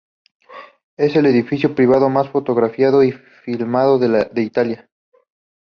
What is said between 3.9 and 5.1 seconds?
en Italia.